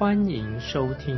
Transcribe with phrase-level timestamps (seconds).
[0.00, 1.14] 欢迎收听。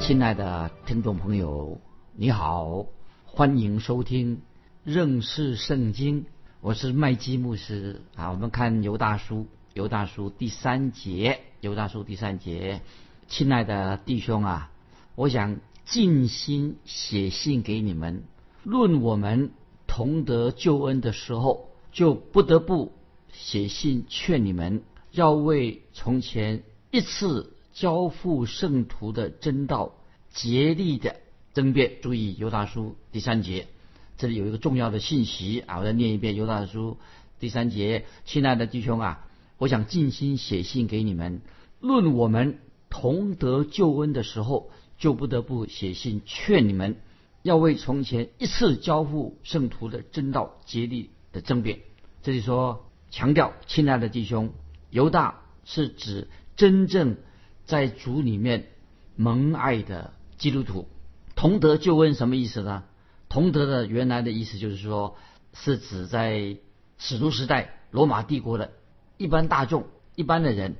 [0.00, 1.80] 亲爱的听众朋友，
[2.14, 2.86] 你好，
[3.24, 4.40] 欢迎收听
[4.84, 6.26] 认识圣经。
[6.60, 8.30] 我是麦基牧师啊。
[8.30, 12.82] 我们看犹大叔，犹大叔第三节，犹大叔第三节。
[13.26, 14.70] 亲爱的弟兄啊，
[15.16, 18.22] 我想尽心写信给你们，
[18.62, 19.50] 论我们
[19.88, 22.92] 同得救恩的时候，就不得不
[23.32, 29.94] 写信劝你们，要为从前一次交付圣徒的真道。
[30.30, 31.16] 竭力的
[31.54, 33.66] 争辩，注意犹大书第三节，
[34.18, 35.78] 这里有一个重要的信息啊！
[35.78, 36.98] 我再念一遍犹大书
[37.40, 41.40] 第三节，亲爱的弟兄啊，我想尽心写信给你们，
[41.80, 42.58] 论我们
[42.90, 46.98] 同得救恩的时候，就不得不写信劝你们，
[47.42, 51.80] 要为从前一次交付圣徒的真道竭力的争辩。
[52.22, 54.52] 这里说强调，亲爱的弟兄，
[54.90, 57.16] 犹大是指真正
[57.64, 58.68] 在主里面
[59.16, 60.12] 蒙爱的。
[60.38, 60.86] 基督徒
[61.34, 62.84] 同得就问什么意思呢？
[63.28, 65.16] 同得的原来的意思就是说，
[65.52, 66.58] 是指在
[66.96, 68.70] 使徒时代罗马帝国的
[69.16, 70.76] 一般大众、一般的人，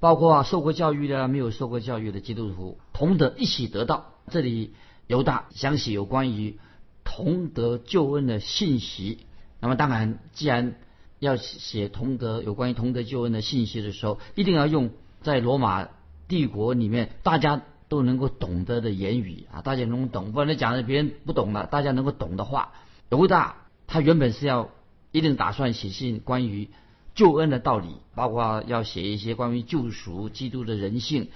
[0.00, 4.14] 包括受过教育的、没有受过教育的基督徒，同得一起得到。
[4.30, 4.72] 这里
[5.12, 6.58] 犹大想写有关于
[7.04, 9.18] 同德救恩的信息。
[9.60, 10.74] 那么当然，既然
[11.18, 15.88] 要写同德有关于同德救恩的信息的时候，一定要用在罗马
[16.28, 17.62] 帝国里面大家。
[17.92, 22.72] 都能够懂得的言语啊，大家能够懂，不然你讲的别人不懂了，大家能够懂的话。
[23.10, 24.70] 犹大他原本是要
[25.10, 26.70] 一定打算写信关于
[27.14, 31.28] 救恩的道理，包括要写一些关于救赎、基督的人性、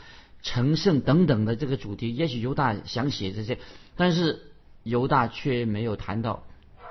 [0.46, 2.14] 成圣等等的这个主题。
[2.14, 3.58] 也许犹大想写这些，
[3.96, 4.52] 但是
[4.84, 6.44] 犹大却没有谈到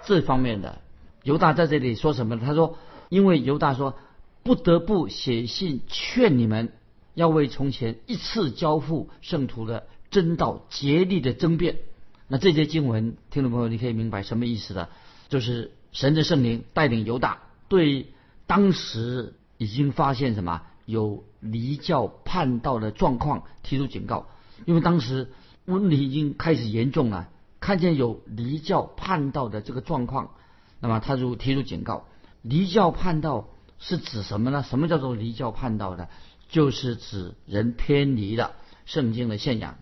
[0.06, 0.82] 这方面的。
[1.24, 2.38] 犹大在这里说什么？
[2.38, 2.78] 他说
[3.08, 3.96] ：“因为犹大说
[4.44, 6.74] 不得不写信劝你们。”
[7.16, 11.78] 要为从前一次交付圣徒的真道竭力的争辩。
[12.28, 14.90] 那这些经文，听众朋友，你可以明白什么意思的？
[15.30, 18.08] 就是神的圣灵带领犹大，对
[18.48, 24.28] 当时已经发现什么有离教叛道的状况提出警告。
[24.66, 25.32] 因为当时
[25.66, 27.30] 问题已经开始严重了，
[27.60, 30.32] 看见有离教叛道的这个状况，
[30.80, 32.06] 那么他就提出警告。
[32.42, 34.64] 离教叛道是指什么呢？
[34.64, 36.08] 什么叫做离教叛道的？
[36.48, 38.54] 就是指人偏离了
[38.86, 39.80] 圣经的信仰，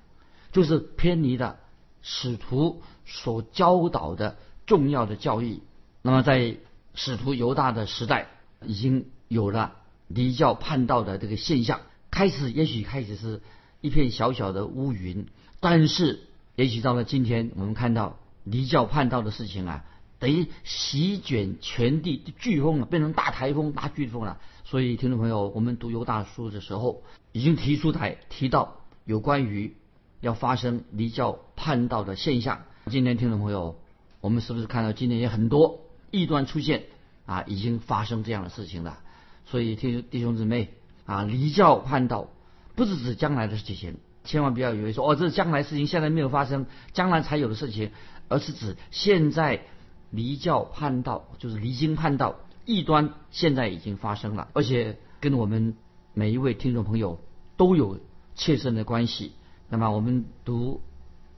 [0.53, 1.57] 就是偏离了
[2.01, 5.61] 使徒所教导的重要的教义。
[6.01, 6.57] 那么在
[6.95, 8.29] 使徒犹大的时代，
[8.65, 9.75] 已经有了
[10.07, 11.81] 离教叛道的这个现象。
[12.11, 13.41] 开始也许开始是
[13.81, 15.27] 一片小小的乌云，
[15.59, 19.83] 但是也许到了今天，我们看到离教叛道的事情啊，
[20.19, 24.39] 等于席卷全地，飓风了，变成大台风、大飓风了。
[24.63, 29.75] 所以，听众朋友，我们读犹大书的时候，已经提出台提到有关于
[30.21, 32.63] 要发生离教叛道的现象。
[32.91, 33.79] 今天，听众朋友，
[34.21, 35.81] 我们是不是看到今天有很多
[36.11, 36.83] 异端出现
[37.25, 37.43] 啊？
[37.47, 38.99] 已经发生这样的事情了。
[39.45, 40.73] 所以，听弟兄姊妹
[41.05, 42.27] 啊，离教叛道
[42.75, 47.91] 不是指将来的事情，千万不要以为说哦，这是将来事情，现在没有发生，将来才有的事情，
[48.29, 49.61] 而是指现在
[50.09, 52.35] 离教叛道，就是离经叛道。
[52.65, 55.75] 异端现在已经发生了，而且跟我们
[56.13, 57.19] 每一位听众朋友
[57.57, 57.99] 都有
[58.35, 59.33] 切身的关系。
[59.67, 60.81] 那么我们读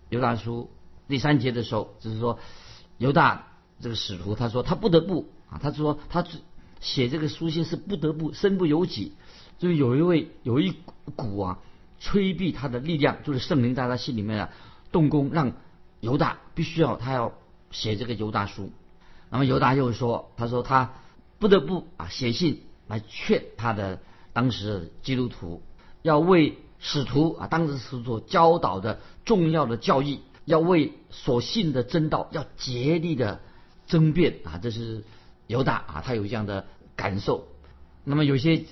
[0.09, 0.69] 犹大书
[1.07, 2.37] 第三节的时候，就是说
[2.99, 3.47] 犹大
[3.79, 6.41] 这个使徒，他说他不得不啊，他说他只
[6.85, 9.13] 写这个书信是不得不，身不由己，
[9.57, 10.75] 就是有一位有一
[11.15, 11.59] 股啊
[11.99, 14.49] 催逼他的力量，就是圣灵在他心里面啊
[14.91, 15.53] 动工，让
[15.99, 17.33] 犹大必须要他要
[17.71, 18.71] 写这个犹大书。
[19.31, 20.93] 那么犹大又说，他说他。
[21.37, 23.99] 不得不啊写信来劝他的
[24.31, 25.61] 当时基督徒，
[26.01, 33.41] 要为使徒啊当时使徒教导的重要的教义，要为所信的真道要竭力的
[33.85, 35.03] 争辩啊，这是
[35.45, 36.65] 犹大啊他有这样的
[36.95, 37.47] 感受。
[38.03, 38.65] 那么有些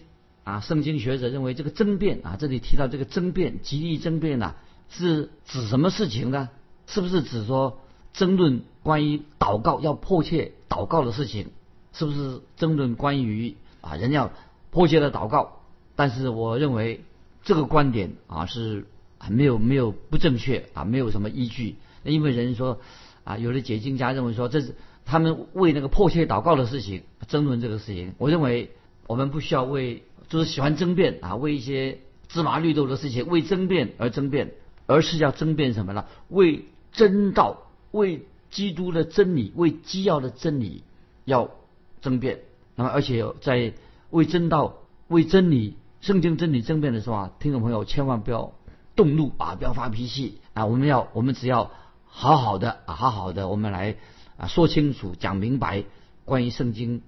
[0.44, 4.56] 啊圣经学者认为这个争辩啊这里提到这个争辩极力争辩呐
[4.90, 6.50] 是指什么事情呢？
[6.86, 7.80] 是不是指说
[8.14, 11.48] 争论关于祷告要迫切祷告的事情？
[11.94, 14.31] 是不是争论关于啊人要
[14.70, 15.62] 迫切的祷告？
[15.96, 17.04] 但是我认为
[17.44, 18.86] 这个观点啊是
[19.30, 21.78] 没有没有不正确啊，没有什么依据。
[22.04, 22.81] 因为人说
[23.24, 24.75] 啊，有的解经家认为说这是
[25.06, 28.14] 他们为那个迫切祷告的事情争论这个事情。
[28.18, 28.72] 我认为
[29.08, 34.54] 我们不需要为就是喜欢争辩啊，为一些芝麻绿豆的事情为争辩而争辩，
[34.86, 36.06] 而是要争辩什么呢？
[36.30, 37.58] 为真道，
[37.92, 40.84] 为基督的真理，为基要的真理
[41.26, 41.52] 要
[42.02, 42.40] 争辩。
[42.76, 43.74] 那么而且在
[44.10, 44.76] 为真道、
[45.08, 48.54] 为真理、圣经真理争辩的时候啊，听众朋友千万不要
[48.96, 51.72] 动怒啊，不要发脾气啊，我们要我们只要。
[52.16, 53.96] 好好的啊，好好的，我们来
[54.48, 55.84] 说清楚、讲明白
[56.25, 57.01] 关于圣经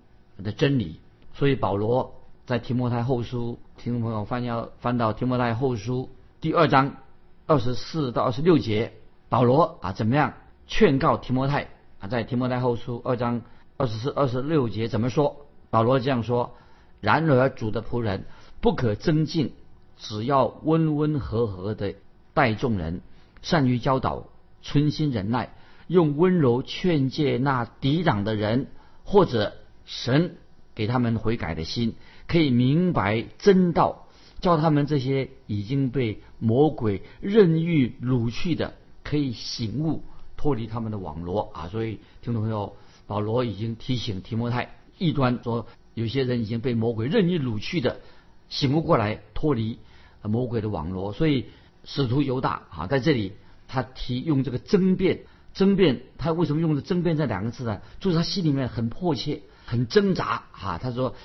[0.43, 0.99] 的真理。
[1.33, 2.15] 所以保罗
[2.45, 6.09] 在提摩太后书，听众朋友翻要翻到提摩太后书
[6.41, 6.95] 第二章
[7.47, 8.93] 二十四到二十六节，
[9.29, 10.33] 保罗啊怎么样
[10.67, 11.67] 劝告提摩太
[11.99, 12.07] 啊？
[12.07, 13.41] 在提摩太后书二章
[13.77, 15.45] 二十四、二十六节怎么说？
[15.69, 16.55] 保罗这样说：
[17.01, 18.25] 然而主的仆人
[18.61, 19.53] 不可增进，
[19.97, 21.95] 只要温温和和的
[22.33, 23.01] 待众人，
[23.41, 24.27] 善于教导。
[24.67, 25.53] 存心忍耐，
[25.87, 28.67] 用温柔劝诫那抵挡的人，
[29.03, 29.53] 或者
[29.85, 30.37] 神
[30.73, 31.95] 给他们悔改的心，
[32.27, 34.07] 可以明白真道，
[34.39, 38.73] 叫他们这些已经被魔鬼任意掳去的，
[39.03, 40.03] 可以醒悟，
[40.37, 41.67] 脱离他们的网罗啊！
[41.67, 48.01] 所以听众朋友，保罗已经提醒提摩太，异端说有些人已经被魔鬼任意掳去的，
[48.49, 49.79] 醒悟过来，脱离
[50.23, 51.13] 魔鬼的网罗。
[51.13, 51.45] 所以
[51.83, 53.33] 使徒犹大啊，在这里。
[53.67, 55.21] 他提用这个争辩，
[55.55, 57.81] 争辩，他为什么用的争辩这两个字呢？
[58.01, 60.77] 就是他心里面很迫切，很挣扎啊。
[60.77, 61.15] 他说，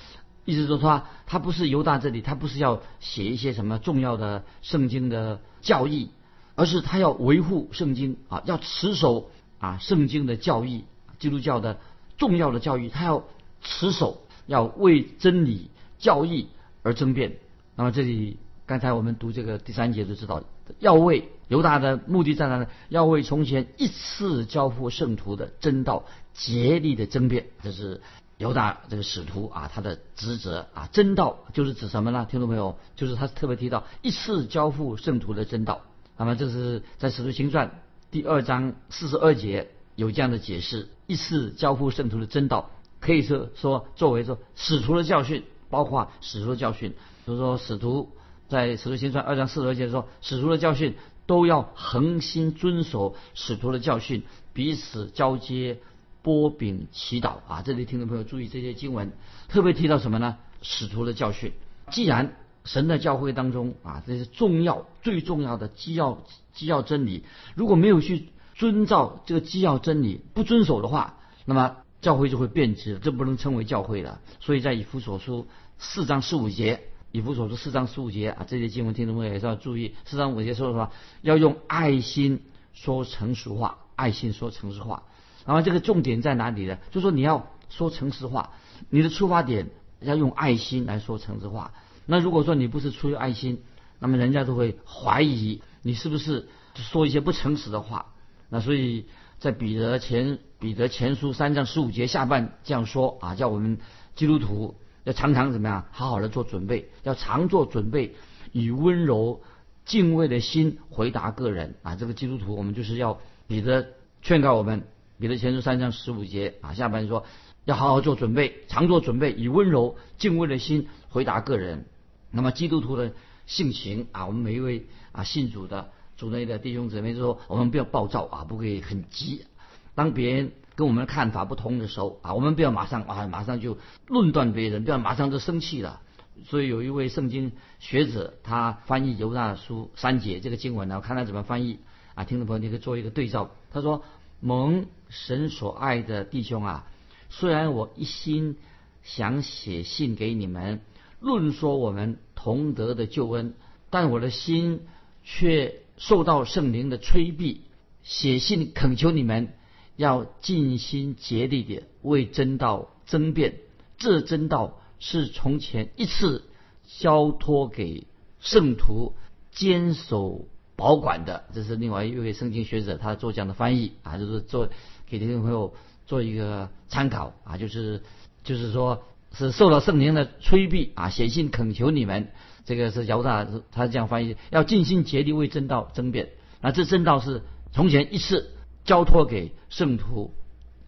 [0.44, 6.10] 意思说他他不是犹大这里，他不是要写一些什么重要的圣经的教义，
[6.54, 10.84] 而是他要维护圣经啊，要持守啊圣经的教义，
[11.18, 11.80] 基督教的
[12.16, 13.24] 重要的教义，他要
[13.60, 16.48] 持守，要为真理教义
[16.84, 17.36] 而争辩。
[17.74, 20.44] 那么这里刚才我们读这个第三节就知道，
[20.78, 21.28] 要为。
[21.48, 22.68] 犹大的目的在哪呢？
[22.90, 28.00] 要为从前一次交付圣徒的真道竭力的争辩，这是
[28.38, 30.88] 犹大这个使徒啊他的职责啊。
[30.92, 32.24] 真道就是指什么呢？
[32.30, 35.80] 听众朋友，就是他特别提到一次交付圣徒的真道。
[36.16, 37.82] 那么这是在使徒行传
[38.12, 42.70] 第二章四十二节有这样的解释：一次交付圣徒的真道，
[43.00, 46.94] 可以说说作为说使徒的教训，包括使徒的教训。
[47.26, 48.12] 就是说使徒
[48.50, 50.96] 在使徒行传二章四十二节说使徒的教训。
[51.26, 55.78] 都要恒心遵守使徒的教训，彼此交接、
[56.22, 57.62] 波饼、祈祷啊！
[57.64, 59.12] 这里听众朋友注意这些经文，
[59.46, 60.38] 特别提到什么呢？
[60.60, 61.52] 使徒的教训。
[61.92, 67.22] 既然神的教会当中啊，这是重要、最重要的基要、基要真理，
[67.54, 74.20] 如果没有去遵照这个基要真理，不遵守的话，那么教会就会变质，这不能称为教会了。
[74.40, 75.46] 所以在以弗所书
[75.78, 76.89] 四章十五节。
[77.12, 79.94] 以弗所说四章十五节啊，这些经文听众朋友也是要注意。
[80.04, 80.90] 四章五节说什么，
[81.22, 82.42] 要用爱心
[82.72, 85.02] 说成熟话，爱心说诚实话。
[85.44, 86.78] 然后这个重点在哪里呢？
[86.92, 88.52] 就说你要说诚实话，
[88.90, 89.70] 你的出发点
[90.00, 91.72] 要用爱心来说诚实话。
[92.06, 93.62] 那如果说你不是出于爱心，
[93.98, 98.06] 那么人家都会怀疑你是不是说一些不诚实的话。
[98.48, 99.06] 那所以
[99.38, 103.78] 在彼得前彼得前书三章十五节下半这样说啊，叫我们
[104.14, 104.76] 基督徒。
[105.04, 105.86] 要常常怎么样？
[105.92, 108.14] 好好的做准备，要常做准备，
[108.52, 109.40] 以温柔
[109.86, 111.96] 敬畏的心回答个人啊！
[111.96, 113.88] 这个基督徒，我们就是要彼得
[114.20, 114.84] 劝告我们，
[115.18, 117.24] 彼得前书三章十五节啊，下半说
[117.64, 121.86] 要好好做准备，常做准备，以温柔敬畏的心回答个人。
[122.30, 123.12] 那么基督徒的
[123.46, 129.46] 性情啊，我们每一位啊信主的主内的弟兄姊妹就说，我们不要暴躁啊，不可以很急，
[129.94, 130.52] 当别人。
[130.80, 136.00] 跟我们的看法不同的时候啊，我们不要马上啊，马上就论断别人，不要马上就生气了。
[136.46, 141.80] 所以有一位圣经学者，他翻译犹大书三节这个经文呢，我看他怎么翻译
[142.14, 142.24] 啊？
[142.24, 143.50] 听众朋友，你可以做一个对照。
[143.70, 144.02] 他说
[144.40, 146.86] ：“蒙神所爱的弟兄啊，
[147.28, 148.56] 虽然我一心
[149.02, 150.80] 想写信给你们，
[151.20, 153.52] 论说我们同德的救恩，
[153.90, 154.86] 但我的心
[155.24, 157.64] 却受到圣灵的催逼，
[158.02, 159.52] 写信恳求你们。”
[160.00, 163.56] 要尽心竭力的为真道争辩，
[163.98, 166.44] 这真道是从前一次
[166.86, 168.06] 交托给
[168.38, 169.12] 圣徒
[169.50, 171.44] 坚守保管的。
[171.52, 174.70] 这是另外一位圣经学者他做这样的翻译啊，就是做
[175.06, 175.74] 给听众朋友
[176.06, 178.02] 做一个参考啊，就是
[178.42, 179.02] 就是说
[179.34, 182.32] 是受到圣灵的催逼啊，写信恳求你们，
[182.64, 186.30] 这个是姚大他这样翻译，要尽心竭力为真道争辩。
[186.62, 188.52] 那这真道是从前一次。
[188.90, 190.34] 交托给圣徒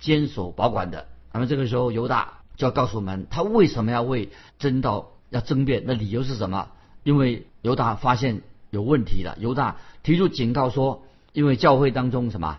[0.01, 5.85] 坚守保管的，那么这个时候犹大就要告诉我们，他为什么要为真道要争辩？
[5.87, 6.73] 那理由是什么？
[7.05, 12.59] 因为犹大发现有问题了，犹大提出警告说，因为教会当中什么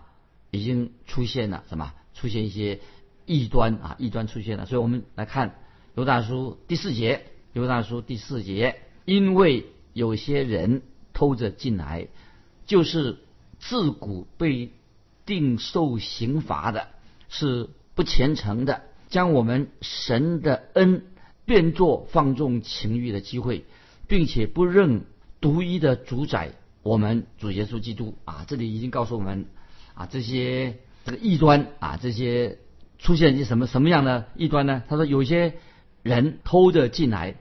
[0.50, 2.80] 已经出现了什么，出现一些
[3.26, 4.66] 异端啊，异端出现了。
[4.66, 5.60] 所以我们来看
[5.96, 12.08] 犹大书第四节，犹大书第四节，因为有些人偷着进来，
[12.66, 13.18] 就是
[13.60, 14.72] 自古被
[15.26, 16.88] 定受刑罚的，
[17.30, 18.84] 是不虔诚的。
[19.10, 21.06] 将我们神的恩
[21.46, 23.66] 变作放纵情欲的机会，
[24.08, 25.06] 并且不认
[25.40, 28.44] 独一的主宰我们主耶稣基督啊！
[28.48, 29.46] 这里已经告诉我们
[29.94, 32.58] 啊，这些这个异端啊，这些
[32.98, 34.82] 出现一些什么什么样的异端呢？
[34.90, 35.56] 他说，有些
[36.02, 37.36] 人偷着进来，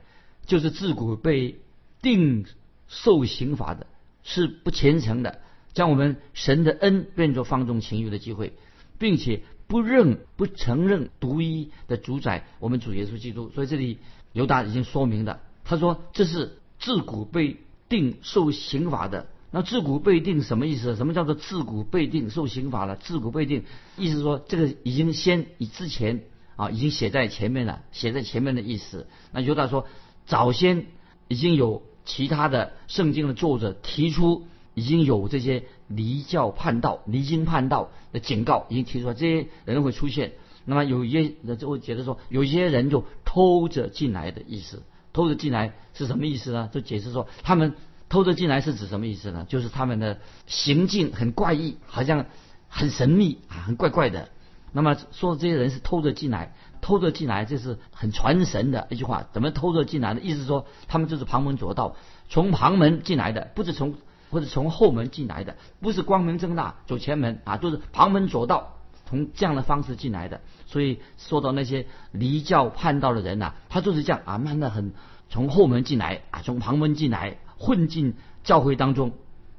[0.45, 1.59] 就是自古被
[2.03, 2.45] 定
[2.87, 3.87] 受刑罚的，
[4.21, 5.41] 是不虔诚的，
[5.73, 8.53] 将我们神的恩变作放纵情欲的机会，
[8.97, 9.41] 并且。
[9.65, 13.49] 不认不承认独一的主宰，我们主耶稣基督。
[13.55, 13.97] 所以这里
[14.31, 17.57] 犹大已经说明了，他说这是自古被
[17.89, 19.25] 定受刑罚的。
[19.49, 20.95] 那自古被定什么意思？
[20.95, 22.97] 什么叫做自古被定受刑罚了？
[22.97, 23.63] 自古被定，
[23.97, 26.23] 意思说这个已经先以之前
[26.55, 29.07] 啊，已经写在前面了，写在前面的意思。
[29.31, 29.87] 那犹大说，
[30.27, 30.85] 早先
[31.29, 34.45] 已经有其他的圣经的作者提出。
[34.73, 40.33] 已经有这些离教叛道、离经叛道的警告，已经提出来，这些人会出现。
[40.65, 44.81] 那么有一些人就会觉得说，有一些人就偷着进来的意思。
[45.11, 46.69] 偷着进来是什么意思呢？
[46.73, 47.75] 就解释说，他们
[48.09, 49.45] 偷着进来是指什么意思呢？
[49.47, 52.25] 就是他们的行径很怪异，好像
[52.67, 54.29] 很神秘啊，很怪怪的。
[54.71, 59.27] 那么说这些人是偷着进来，偷着进来，这是很传神的一句话。
[59.33, 60.21] 怎么偷着进来的？
[60.21, 61.95] 意思说，他们就是旁门左道，
[62.29, 63.93] 从旁门进来的，不是从。
[64.33, 70.41] 或者从后门进来的，不是光明正大走前门啊，都是旁门左道，从这样的方式进来的。
[70.65, 74.91] 所以说到那些离教叛道的人呐，他就是这样啊，慢的很，
[75.29, 79.11] 从后门进来啊，从旁门进来，混进教会当中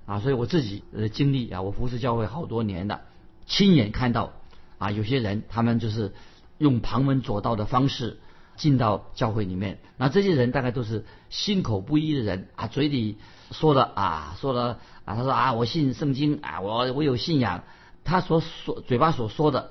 [0.06, 0.18] 啊。
[0.18, 3.02] 所以我自己的经历啊，我服侍教会好多年的，
[3.46, 4.32] 亲眼看到
[4.78, 6.12] 啊，有些人他们就是
[6.58, 8.18] 用旁门左道的方式
[8.56, 13.16] 进到教会里面，那这些人大概都是心口不一的人啊，嘴里。
[13.50, 17.62] 说了啊，说了啊，他说啊，我信圣经啊，我我有信仰。
[18.02, 19.70] 他所说嘴巴所说的，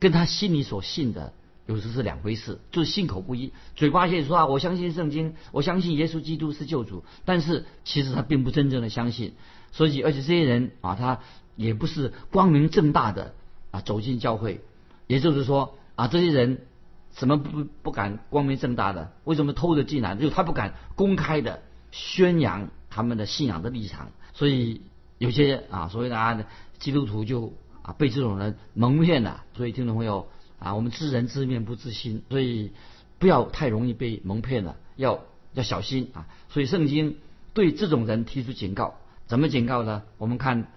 [0.00, 1.32] 跟他心里所信的
[1.66, 3.52] 有时是两回事，就是信口不一。
[3.74, 9.34] 嘴巴先说啊，我相信圣经，我相信耶稣基督是救主，但是其实他并不真正的相信。
[9.70, 11.20] 所以，而且这些人啊，他
[11.56, 13.34] 也不是光明正大的
[13.70, 14.60] 啊走进教会。
[15.06, 16.66] 也就是说啊，这些人
[17.14, 19.12] 什么不不敢光明正大的？
[19.24, 20.14] 为什么偷着进来？
[20.16, 22.68] 就他不敢公开的宣扬。
[22.94, 24.82] 他们的信仰的立场，所以
[25.16, 26.44] 有些啊所谓的啊
[26.78, 29.44] 基督徒就啊被这种人蒙骗了。
[29.56, 30.28] 所以听众朋友
[30.58, 32.72] 啊，我们知人知面不知心，所以
[33.18, 35.20] 不要太容易被蒙骗了，要
[35.54, 36.26] 要小心啊。
[36.50, 37.16] 所以圣经
[37.54, 40.02] 对这种人提出警告，怎么警告呢？
[40.18, 40.70] 我们看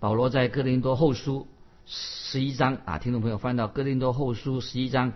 [0.00, 1.46] 保罗在哥林多后书
[1.86, 5.12] 十一章啊，听众朋友翻到哥林多后书十一章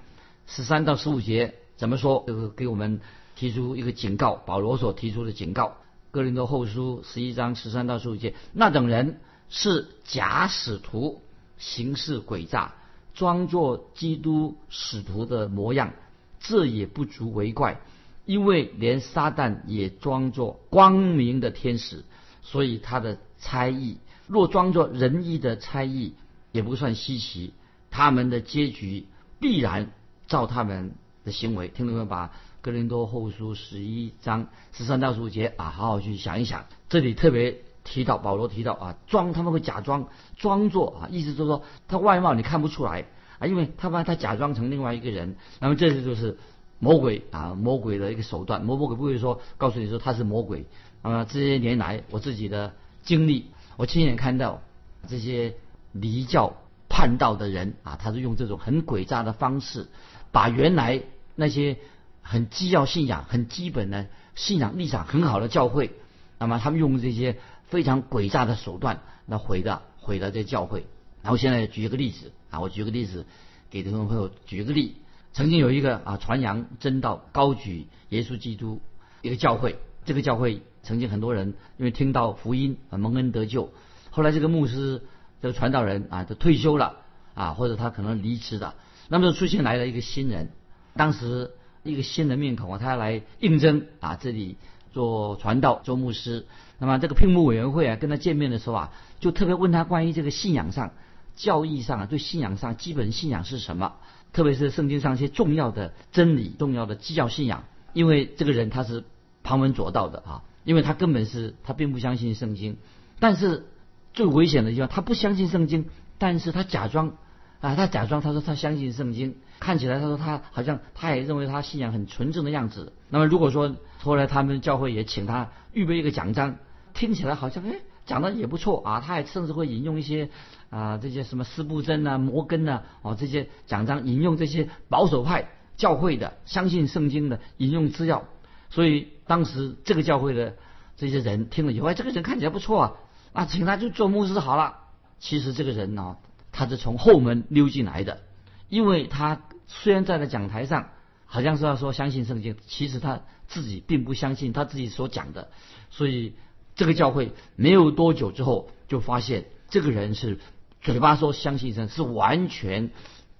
[0.46, 2.24] 十三到十五节怎么说？
[2.26, 3.00] 就是给我们
[3.36, 5.76] 提出一个警告，保罗所提出的警告。
[6.10, 11.22] 哥林多后书十一章十三到十五节，那等人是假使徒，
[11.58, 12.74] 行事诡诈，
[13.14, 15.92] 装作基督使徒的模样，
[16.38, 17.80] 这也不足为怪，
[18.26, 22.04] 因为连撒旦也装作光明的天使，
[22.42, 23.98] 所以他的猜疑
[24.28, 26.14] 若装作仁义的猜疑，
[26.52, 27.54] 也不算稀奇。
[27.90, 29.06] 他们的结局
[29.40, 29.90] 必然
[30.26, 30.92] 照他们
[31.24, 31.68] 的行为。
[31.68, 36.64] 听懂没有把哥林多后书十一章十三到十五节啊，好好去想一想。
[36.88, 43.04] 这里特别提到保罗提到啊，装他们会假装装作啊，意思就是说他外貌你看不出来
[43.38, 45.36] 啊，因为他把他假装成另外一个人。
[45.60, 46.38] 那么这就是
[46.78, 48.64] 魔鬼啊，魔鬼的一个手段。
[48.64, 50.64] 魔魔鬼不会说告诉你说他是魔鬼。
[51.02, 54.62] 那么这些年来我自己的经历，我亲眼看到
[55.06, 55.54] 这些
[55.92, 56.54] 离教
[56.88, 59.88] 叛道的人啊，他是用这种很诡诈的方式，
[60.34, 61.00] 把原来
[61.34, 61.78] 那些。
[62.26, 65.90] 很基要信仰、很基本的信仰立场很好的教会，
[66.38, 67.36] 那么他们用这些
[67.66, 70.86] 非常诡诈的手段，那毁的毁了这教会。
[71.20, 73.26] 然后现在举一个例子啊，我举个例子
[73.68, 74.96] 给听众朋友举个例。
[75.34, 78.80] 曾经有一个啊传扬真道、高举耶稣基督
[79.20, 79.76] 一个教会，
[80.06, 83.70] 这个教会曾经很多人因为听到福音啊蒙恩得救，
[84.08, 85.02] 后来这个牧师、
[85.42, 86.96] 这个传道人啊都退休了
[87.34, 88.74] 啊，或者他可能离职了，
[89.08, 90.50] 那么就出现来了一个新人，
[90.96, 91.50] 当时。
[91.86, 94.56] 一个新的面孔啊，他来应征啊，这里
[94.94, 96.46] 做传道、做牧师。
[96.78, 100.92] 那么这个聘牧委员会啊，跟他见面的时候啊，就特别问他关于这个信仰上、
[101.36, 103.96] 教义上啊，对信仰上基本信仰是什么？
[104.32, 107.64] 特别是圣经上一些重要的真理、重要的基要信仰。
[107.92, 109.04] 因为这个人他是
[109.42, 112.78] 旁门左道的啊，因为他根本是他并不相信圣经。
[113.20, 113.66] 但是
[114.14, 115.84] 最危险的地方，他不相信圣经，
[116.16, 117.18] 但是他假装
[117.64, 122.92] 啊，他假装他说他相信圣经，看起来他说他好像他也认为他信仰很纯正的样子。
[123.08, 126.56] 那么如果说后来他们教会也请他预备一个奖章，
[126.92, 130.28] 听起来好像哎讲的也不错啊，他还甚至会引用一些
[130.68, 138.24] 啊这些什么斯布真啊、摩根啊哦这些奖章，引用这些保守派教会的相信圣经的引用资料。
[138.68, 140.56] 所以当时这个教会的
[140.98, 142.92] 这些人听了以后，哎这个人看起来不错啊。
[143.32, 144.80] 啊，请他就做牧师好了。
[145.18, 146.18] 其实这个人呢，
[146.56, 148.20] 他是从后门溜进来的，
[148.68, 150.90] 因为他虽然站在讲台上，
[151.26, 155.50] 好像是要说相信圣经，其实他自己并不相信他自己所讲的。
[155.90, 156.34] 所以
[156.76, 160.38] 这个教会没有多久之后，就发现这个人是
[160.80, 162.92] 嘴巴说相信神，是完全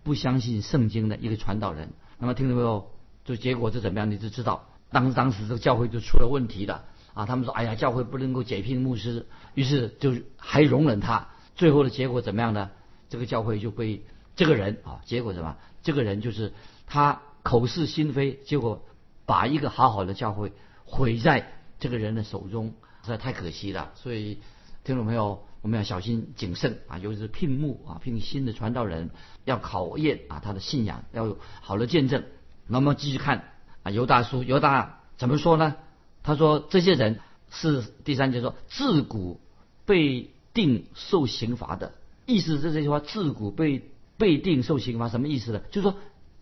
[0.02, 1.92] 不相信圣经的一个传道人。
[2.18, 2.90] 那么听到没有？
[3.24, 4.10] 就结果是怎么样？
[4.10, 6.84] 你就知道，当当时这个教会就出了问题了。
[7.14, 11.28] 啊，他们说，哎呀，教会不能够解聘牧师，于是就还容忍他。
[11.54, 12.70] 最后的结果怎么样呢？
[13.08, 14.02] 这个教会就被
[14.36, 15.56] 这个人啊，结果什么？
[15.82, 16.52] 这个人就是
[16.86, 18.84] 他口是心非，结果
[19.26, 20.52] 把一个好好的教会
[20.84, 23.92] 毁在这个人的手中，实在太可惜了。
[23.94, 24.38] 所以
[24.82, 29.10] 听众朋友，我们要小心谨慎啊，尤其是聘牧啊，聘新的传道人，
[29.44, 32.24] 要考验啊他的信仰，要有好的见证。
[32.66, 35.76] 那么继续看啊，犹大叔，犹大怎么说呢？
[36.22, 37.20] 他说：“这些人
[37.50, 39.38] 是第三节说自古
[39.84, 41.92] 被定受刑罚的，
[42.26, 45.60] 意思是这句话自古被被定受刑罚什么意思呢？
[45.70, 45.96] 就是说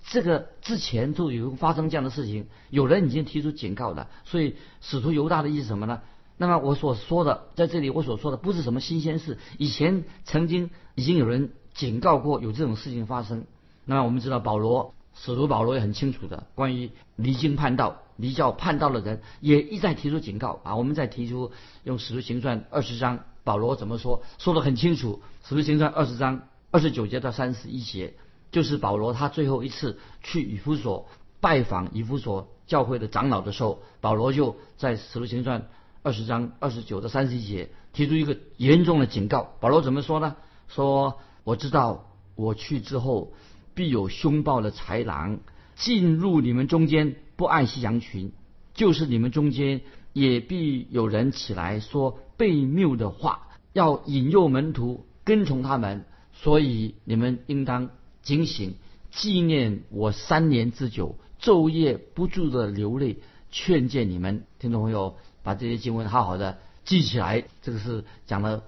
[0.07, 4.09] 这个之前就有发生这样的事情，有人已经提出警告了。
[4.25, 6.01] 所以使徒犹大的意思什么呢？
[6.37, 13.45] 那么我所说的在这里我所说的不是什么新鲜事，以前曾经已经有人警告过有这种事情发生。
[13.85, 20.75] 那么我们知道保罗。”使徒保罗也很清楚的，关于离经叛道、离教叛道的人，也一再提出警告啊。
[20.75, 21.53] 我们再提出
[21.85, 24.23] 用使徒行传二十章，保罗怎么说？
[24.39, 25.21] 说得很清楚。
[25.45, 28.15] 使徒行传二十章二十九节到三十一节，
[28.51, 31.09] 就是保罗他最后一次去以弗所
[31.41, 35.69] 拜访以弗所教会的长老的时候，保罗就在使徒行传
[36.03, 39.53] 二十章二十九到三十一节提出一个严重的警告。
[39.61, 40.37] 保罗怎么说呢？
[40.69, 43.33] 说我知道我去之后。
[43.75, 45.41] 必有凶暴的豺狼
[45.77, 48.33] 进入你们中间，不爱惜羊群；
[48.75, 49.81] 就是你们中间
[50.13, 56.05] 也必有人起来说悖谬的话，要引诱门徒跟从他们。
[56.35, 57.91] 所以你们应当
[58.23, 58.75] 警醒，
[59.11, 63.19] 纪念我三年之久，昼夜不住的流泪，
[63.51, 64.45] 劝诫你们。
[64.59, 67.45] 听众朋友，把这些经文好好的记起来。
[67.61, 68.65] 这个是讲了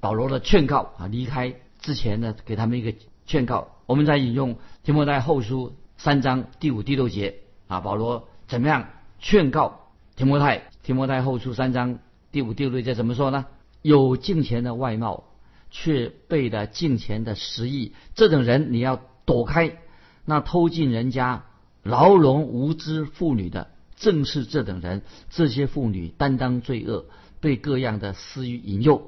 [0.00, 2.94] 保罗的劝告啊，离开之前呢，给他们一个
[3.26, 3.68] 劝告。
[3.86, 7.36] 我们在引用提摩太后书三章第五、第六节
[7.68, 8.88] 啊，保罗怎么样
[9.20, 10.71] 劝告提摩太？
[10.82, 12.00] 提摩太后书三章
[12.32, 13.46] 第五、第六节怎么说呢？
[13.82, 15.24] 有敬钱的外貌，
[15.70, 19.78] 却背了敬钱的实意，这种人你要躲开。
[20.24, 21.44] 那偷进人家、
[21.84, 25.02] 牢笼无知妇女的，正是这等人。
[25.30, 27.06] 这些妇女担当罪恶，
[27.40, 29.02] 被各样的私欲引诱。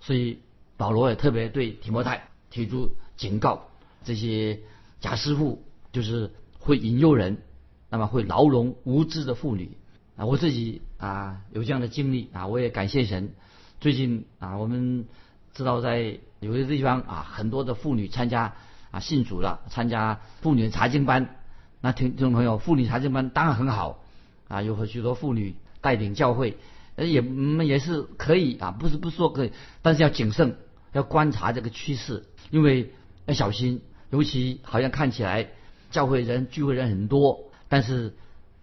[0.00, 0.40] 所以
[0.76, 3.68] 保罗也特别对提摩太提出警告。
[4.02, 4.58] 这些
[5.00, 5.62] 假师傅
[5.92, 7.38] 就是会引诱人，
[7.88, 9.76] 那么会牢笼无知的妇女
[10.16, 10.26] 啊！
[10.26, 13.32] 我自己啊有这样的经历啊，我也感谢神。
[13.80, 15.06] 最近啊，我们
[15.54, 18.54] 知道在有些地方啊，很多的妇女参加
[18.90, 21.36] 啊信主了，参加妇女查经班。
[21.80, 24.04] 那听众朋友，妇女查经班当然很好
[24.48, 26.56] 啊，有许多妇女带领教会，
[26.96, 30.56] 也也是可以啊，不是不说可以，但是要谨慎，
[30.92, 32.92] 要观察这个趋势，因为
[33.26, 33.82] 要小心。
[34.10, 35.50] 尤其好像看起来
[35.92, 38.16] 教会人聚会人很多，但是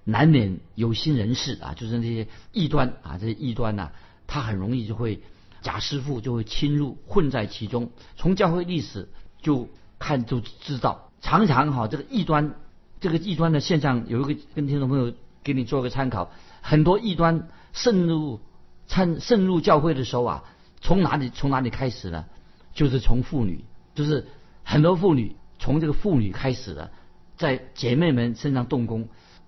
[0.08, 3.92] 难免有心人士啊，就是那些异端啊，这些异端呐，
[4.26, 5.22] 他很容易就会
[5.62, 7.92] 假师傅就会侵入混在其中。
[8.16, 9.10] 从教会历史
[9.42, 9.68] 就
[10.00, 12.56] 看就知道，常常哈这个异端
[13.02, 18.40] 这个异端的现象有一个跟听众朋友给你做个参考，很多异端渗入
[18.88, 20.44] 参渗入教会的时候啊，
[20.80, 22.26] 从哪里从哪里开始呢？
[22.74, 24.28] 就是从妇女，就是。
[24.70, 26.92] 很多妇女从这个妇女开始的，
[27.38, 29.08] 在姐妹们身上动工，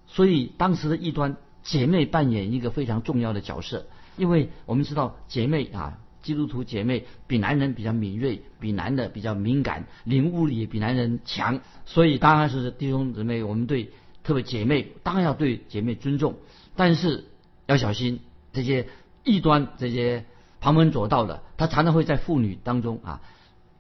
[0.10, 3.86] 所以当时的异端姐妹扮演一个非常重要的角色，
[4.18, 13.92] 因为我们知道姐妹啊，基督徒姐妹比男人比较敏锐，比男的比较敏感，领悟力也比男人强，所以当然是弟兄姊妹，我们对
[14.24, 16.36] 特别姐妹当然要对姐妹尊重，
[16.76, 17.26] 但是
[17.68, 18.20] 要小心
[18.52, 18.88] 这些
[19.24, 20.26] 异端，这些
[20.60, 23.22] 旁门左道的，他常常会在妇女当中啊。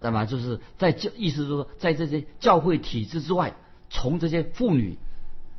[0.02, 3.56] 那么就是在教，意思是说，在这些教会体制之外，
[3.90, 4.98] 从这些妇女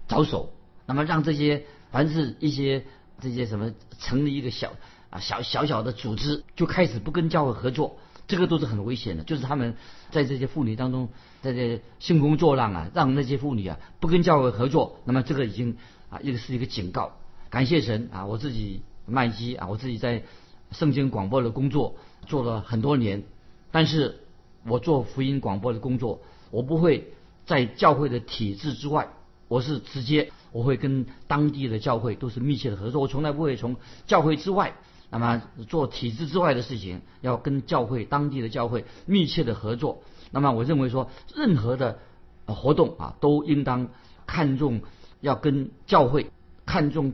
[0.08, 0.50] 着手，
[0.90, 2.84] 那么让这些凡是一些
[3.20, 4.72] 这些什么成立一个小
[5.08, 9.22] 啊小小小的组织，就开始不跟教会合作，这个都是很危险的。
[9.22, 9.76] 就是他们
[10.10, 11.08] 在这些妇女当中，
[11.42, 15.76] 在这兴风作浪啊，让那些妇女啊不跟教会合作，那么这个已经
[16.08, 17.12] 啊一个是一个警告。
[17.50, 20.24] 感谢神啊，我自己麦基啊，我自己在
[20.72, 21.94] 圣经广播的工作
[22.26, 23.22] 做了很多年，
[23.70, 24.18] 但是
[24.66, 27.12] 我做福音广播的工作，我不会
[27.46, 29.08] 在教会的体制之外，
[29.50, 33.74] 我是直接我会跟当地的教会都是密切的合作，我从来不会从
[34.06, 34.76] 教会之外，
[35.10, 40.02] 那么做体制之外的事情，要跟教会当地的教会密切的合作。
[40.30, 41.98] 那么我认为说，任何的
[42.46, 43.88] 活动啊，都应当
[44.26, 44.82] 看重
[45.20, 46.30] 要跟教会
[46.64, 47.12] 看重。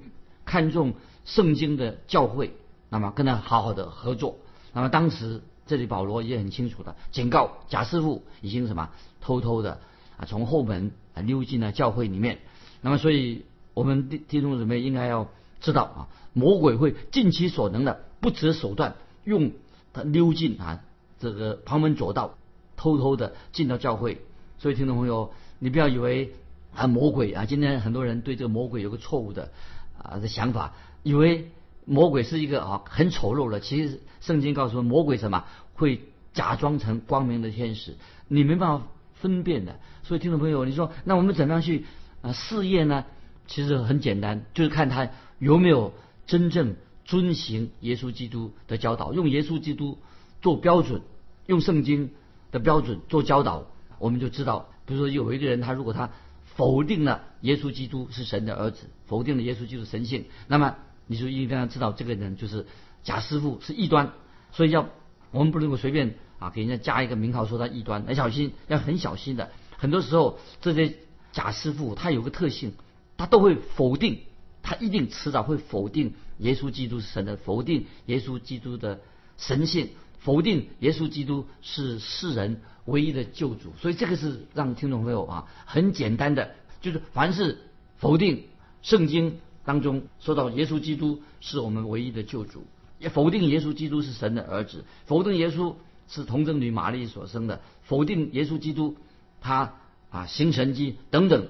[0.48, 0.94] 看重
[1.24, 2.54] 圣经的教会，
[2.88, 4.36] 那么跟他好好的合作。
[4.72, 9.80] 那么当时这里保罗也很清楚的警告贾师傅已经什么偷偷的
[10.16, 12.38] 啊从后门溜进了教会里面。
[12.80, 15.28] 那么所以我们弟兄姊妹应该要
[15.60, 19.52] 知道啊，魔鬼会尽其所能的不择手段，用
[19.92, 20.82] 他溜进啊
[21.18, 22.38] 这个旁门左道，
[22.76, 24.22] 偷偷的进到教会。
[24.58, 26.32] 所以听众朋友，你不要以为
[26.74, 29.50] 啊魔鬼啊，今天很多人对这个魔鬼有个错误的。
[29.98, 31.50] 啊的想法，以为
[31.86, 36.02] 魔鬼是一个啊很丑陋的，其实圣经告诉我魔鬼什么会
[36.34, 37.96] 假装成光明的天使，
[38.28, 39.78] 你没办法分辨的。
[40.02, 41.84] 所以听众朋友，你说那我们怎么样去
[42.22, 43.04] 啊试验呢？
[43.46, 45.92] 其实很简单，就是看他有没有
[46.26, 49.98] 真正遵行耶稣基督的教导，用耶稣基督
[50.40, 51.02] 做标准，
[51.46, 52.10] 用圣经
[52.50, 53.66] 的标准做教导，
[53.98, 54.68] 我们就知道。
[54.86, 56.10] 比如说有一个人，他如果他。
[56.54, 60.76] 否定了耶稣基督是神的儿子，否定了耶稣基督神性，那么
[61.06, 62.64] 你就一定要知道这个人就是
[63.02, 64.14] 假师傅是异端，
[64.52, 64.88] 所以要
[65.36, 69.50] 我们不能够随便啊给人家加一个名号说他异端，要小心，要很小心的。
[69.76, 70.96] 很多时候这些
[71.32, 72.72] 假师傅他有个特性，
[73.16, 74.20] 他都会否定，
[74.62, 79.00] 他一定迟早会否定耶稣基督是神的，否定耶稣基督的
[79.36, 82.60] 神性，否定耶稣基督是世人。
[82.86, 87.58] 唯一的救主，所以这个是让听众朋友啊很简单的，就是凡是
[87.96, 88.44] 否定
[88.80, 92.64] 圣经当中说到耶稣基督是我们唯一的救主，
[92.98, 95.74] 也否定耶稣基督是神的儿子，否定耶稣
[96.08, 98.96] 是童贞女玛丽所生的，否定耶稣基督
[99.40, 99.74] 他
[100.10, 101.48] 啊行神迹等等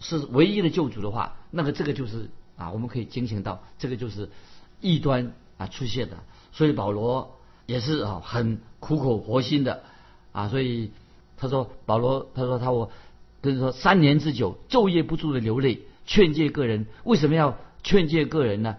[0.00, 4.30] 是唯一的救主的话，那么这个就是啊我们可以惊醒到这个就是
[4.80, 6.16] 异端啊出现的，
[6.52, 9.82] 所以保罗也是啊很苦口婆心的。
[10.32, 10.90] 啊，所以
[11.38, 12.92] 他说保罗，他说他我
[13.40, 16.84] 就是说三年之久，昼夜不住的流泪，劝诫个人。
[17.04, 18.76] 为什么要劝诫个人呢？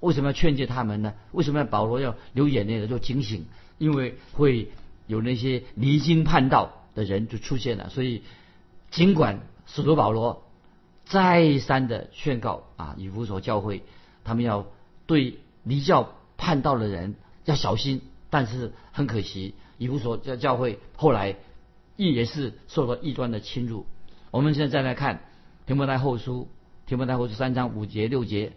[0.00, 1.14] 为什么要劝诫他们呢？
[1.32, 2.86] 为什么要保罗要流眼泪的？
[2.86, 3.46] 就警醒，
[3.78, 4.70] 因为会
[5.06, 7.90] 有那些离经叛道的人就出现了。
[7.90, 8.22] 所以
[8.90, 10.44] 尽管使徒保罗
[11.04, 13.82] 再三的劝告啊，以弗所教会
[14.24, 14.66] 他们要
[15.06, 19.54] 对离教叛道的人要小心，但是很可惜。
[19.76, 21.36] 以弗所教教会后来
[21.96, 23.86] 亦也是受到异端的侵入。
[24.30, 25.24] 我们现在再来看
[25.66, 26.48] 提摩太后书，
[26.86, 28.52] 提摩太后书三章五节六节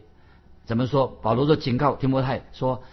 [0.65, 1.07] 怎么说？
[1.21, 2.83] 保罗的警告提摩太说：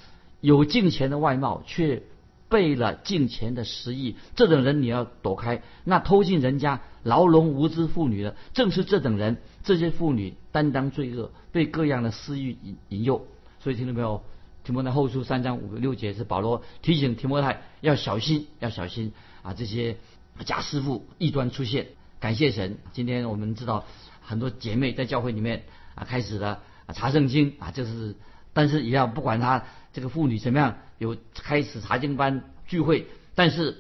[0.41, 2.03] 有敬钱的外貌，却
[2.49, 5.63] 背了敬钱的实意，这等人你要躲开。
[5.85, 9.39] 那偷进人家牢笼无知妇女的，正是这等人。
[9.63, 13.27] 这些妇女担当罪恶，被各样的私欲引引诱。
[13.61, 14.23] 所以听到没有？
[14.63, 19.55] 提摩太后书三章五六节是保罗提醒提摩太要小心，要小心啊！
[19.55, 19.97] 这些
[20.45, 21.87] 假师傅异端出现。
[22.21, 23.87] 感谢神，今天我们知道
[24.21, 26.61] 很多姐妹在教会里面啊开始了
[26.93, 28.17] 查圣经啊，就是，
[28.53, 33.79] 但是也要不管他这个妇女怎么样，有开始查经班聚会，但是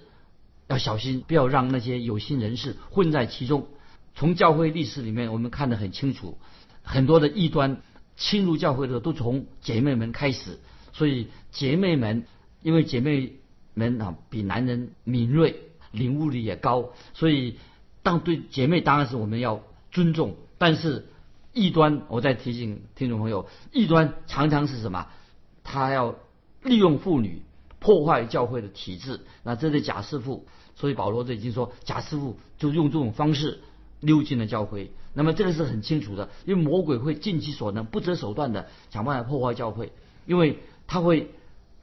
[0.69, 3.69] 要小心，不要让那些有心人士混在其中。
[4.15, 6.39] 从教会历史里面我们看得很清楚，
[6.83, 7.81] 很多的异端
[8.17, 10.59] 侵入教会的都从姐妹们开始。
[10.93, 12.25] 所以姐妹们，
[12.63, 13.35] 因为姐妹
[13.75, 15.57] 们啊比男人敏锐，
[15.93, 17.59] 领悟力也高，所以
[18.03, 20.37] 当对姐妹当然是我们要尊重。
[20.59, 21.07] 但是
[21.53, 25.07] 异端，我再提醒听众朋友，异端常常是什么？
[25.65, 26.17] 他要
[26.63, 27.43] 利用妇女
[27.79, 29.21] 破坏教会的体制。
[29.43, 33.61] 那这是假师傅，所以保罗这已经说假师傅就用这种方式
[34.01, 34.93] 溜进了教会。
[35.13, 39.93] 那么这个是很清楚的，因为魔鬼会尽其所能、不择手段的想办法破坏教会，
[40.27, 40.59] 因为。
[40.93, 41.31] 他会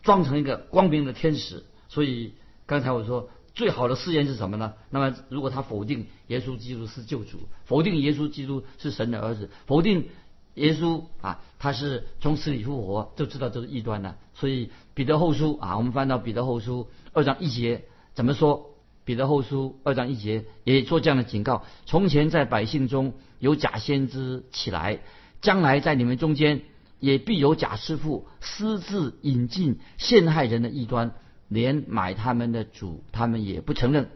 [0.01, 2.33] 装成一个光明的天使，所以
[2.65, 4.75] 刚才我说最好的试验是什么呢？
[4.91, 10.09] 那么如果他否定耶稣基督是救主，否定耶稣基督是神的儿子，否定
[10.53, 14.15] 耶稣啊他是从死里复活，就知道这是异端了。
[14.35, 18.75] 所以彼得后书啊，我们翻到彼得后书二章一节怎么说？
[19.03, 24.99] 彼得后书二章一节也做这样的警告：从前在百姓中有假先知起来，
[25.41, 26.61] 将来在你们中间
[26.99, 31.15] 也必有假师傅私自引进陷害人的异端，
[31.47, 34.09] 连买他们的主他们也不承认，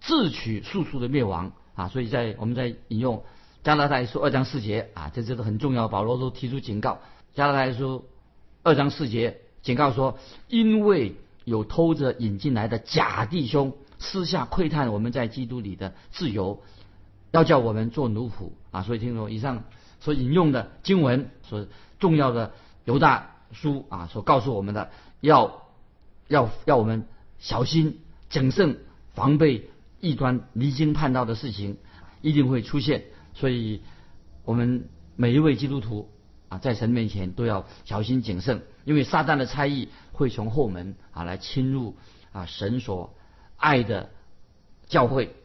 [0.00, 1.88] 自取速速的灭亡啊！
[1.88, 3.22] 所以在我们在引用
[3.62, 7.00] 加拉太书二章四节啊，这这个很重要，保罗都提出警告。
[7.34, 8.04] 加拉太书
[8.62, 13.74] 二章四节警告说，因为有偷着引进来的假弟兄。
[14.02, 16.62] 私下窥探我们在基督里的自由，
[17.32, 18.80] 要叫我们做奴仆啊！
[18.80, 19.64] 所以听说以上
[20.00, 21.66] 所引用的经文，所
[21.98, 22.52] 重要的
[22.86, 24.90] 犹大书啊，所告诉我们的，
[25.20, 25.59] 要
[26.30, 27.06] 要要我们
[27.38, 27.98] 小心
[28.30, 28.78] 谨慎
[29.12, 29.68] 防备
[30.00, 31.76] 异端离经叛道的事情
[32.22, 33.04] 一定会出现。
[33.34, 33.82] 所以，
[34.44, 36.08] 我们每一位基督徒
[36.48, 41.96] 啊，在神面前都要小心谨慎，因为撒旦的差异会从后门啊来侵入
[42.32, 43.14] 啊神所。
[43.62, 44.08] 爱的
[44.86, 45.36] 教会，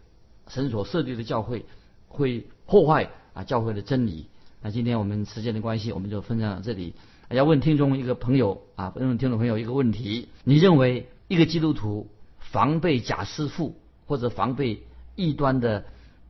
[0.47, 1.65] 神所设立的教会
[2.07, 4.29] 会破坏啊教会的真理。
[4.61, 6.93] 那今天我们时间的关系，我们就分享到这里。
[7.29, 12.09] 要问听众一个朋友啊，问听众朋友一个问题：你认为一个基督徒
[12.39, 14.83] 防备假师傅或者防备
[15.15, 15.85] 异端的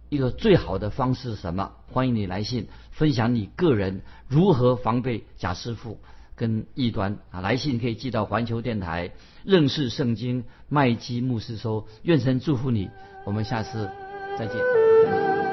[0.10, 1.72] 一个最好的方式是什么？
[1.92, 6.00] 欢迎你来信分享你个人如何防备假师傅。
[6.38, 9.12] 跟异端啊，来信可以寄到环球电台
[9.46, 12.90] 认识圣经麦基牧师收，愿神祝福你，
[13.24, 13.90] 我们下次
[14.38, 15.45] 再见。